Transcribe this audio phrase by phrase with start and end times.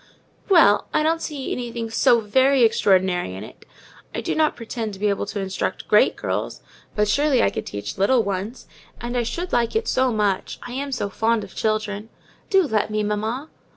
[0.49, 0.87] "Well!
[0.95, 3.65] I don't see anything so very extraordinary in it.
[4.15, 6.59] I do not pretend to be able to instruct great girls;
[6.95, 8.65] but surely I could teach little ones:
[8.99, 12.09] and I should like it so much: I am so fond of children.
[12.49, 13.51] Do let me, mamma!"